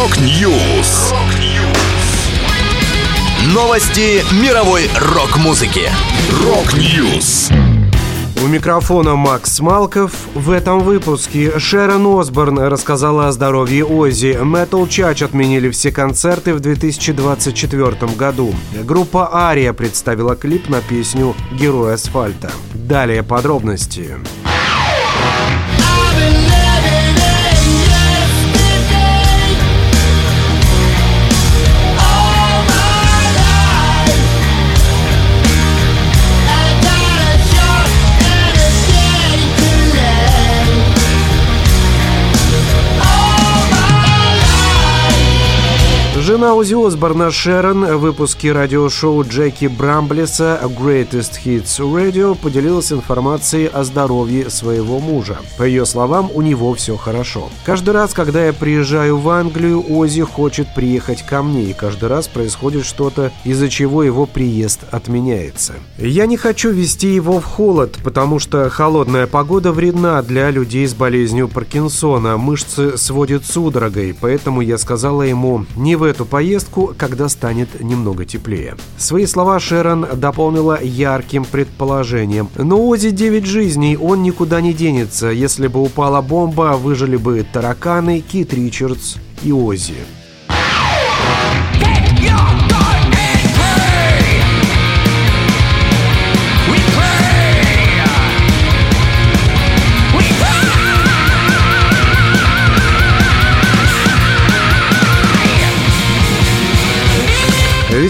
[0.00, 1.12] Rock News.
[3.52, 5.90] Новости мировой рок-музыки.
[6.42, 7.50] Rock News.
[8.42, 10.12] У микрофона Макс Малков.
[10.34, 14.38] В этом выпуске Шерон Осборн рассказала о здоровье Оззи.
[14.40, 18.54] Metal Church отменили все концерты в 2024 году.
[18.82, 22.50] Группа Ария представила клип на песню «Герой асфальта».
[22.72, 23.22] Далее.
[23.22, 24.16] Подробности.
[46.30, 53.82] Жена Узи Осборна Шерон в выпуске радиошоу Джеки Брамблеса Greatest Hits Radio поделилась информацией о
[53.82, 55.38] здоровье своего мужа.
[55.58, 57.50] По ее словам, у него все хорошо.
[57.64, 62.28] Каждый раз, когда я приезжаю в Англию, Ози хочет приехать ко мне, и каждый раз
[62.28, 65.74] происходит что-то, из-за чего его приезд отменяется.
[65.98, 70.94] Я не хочу вести его в холод, потому что холодная погода вредна для людей с
[70.94, 72.36] болезнью Паркинсона.
[72.36, 78.26] Мышцы сводят судорогой, поэтому я сказала ему не в эту эту поездку, когда станет немного
[78.26, 78.76] теплее.
[78.98, 82.50] Свои слова Шерон дополнила ярким предположением.
[82.56, 85.28] Но Ози 9 жизней, он никуда не денется.
[85.28, 89.94] Если бы упала бомба, выжили бы тараканы, Кит Ричардс и Ози.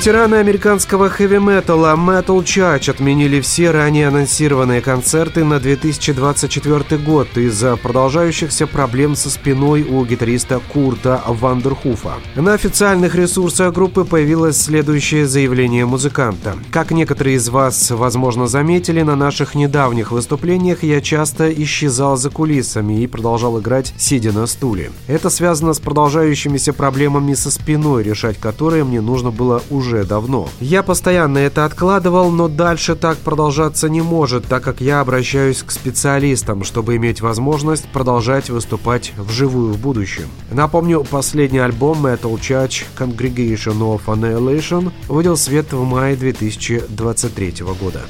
[0.00, 8.66] Ветераны американского хэви-металла Metal Church отменили все ранее анонсированные концерты на 2024 год из-за продолжающихся
[8.66, 12.14] проблем со спиной у гитариста Курта Вандерхуфа.
[12.34, 16.56] На официальных ресурсах группы появилось следующее заявление музыканта.
[16.70, 23.02] Как некоторые из вас, возможно, заметили, на наших недавних выступлениях я часто исчезал за кулисами
[23.02, 24.92] и продолжал играть, сидя на стуле.
[25.08, 30.48] Это связано с продолжающимися проблемами со спиной, решать которые мне нужно было уже давно.
[30.60, 35.70] Я постоянно это откладывал, но дальше так продолжаться не может, так как я обращаюсь к
[35.70, 40.28] специалистам, чтобы иметь возможность продолжать выступать вживую в будущем.
[40.50, 48.00] Напомню, последний альбом Metal Church Congregation of Annihilation выйдел свет в мае 2023 года.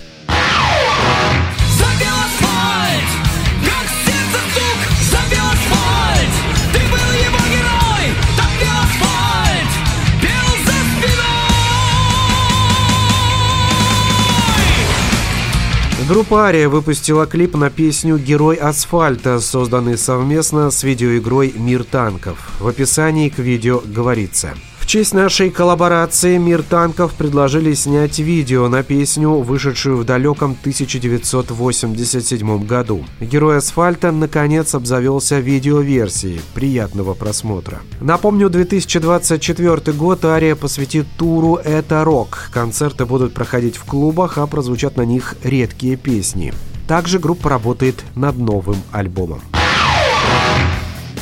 [16.11, 22.51] Группа Ария выпустила клип на песню «Герой асфальта», созданный совместно с видеоигрой «Мир танков».
[22.59, 24.57] В описании к видео говорится–
[24.91, 33.05] честь нашей коллаборации «Мир танков» предложили снять видео на песню, вышедшую в далеком 1987 году.
[33.21, 36.41] Герой асфальта наконец обзавелся видеоверсией.
[36.55, 37.79] Приятного просмотра.
[38.01, 42.51] Напомню, 2024 год Ария посвятит туру «Это рок».
[42.53, 46.53] Концерты будут проходить в клубах, а прозвучат на них редкие песни.
[46.89, 49.41] Также группа работает над новым альбомом.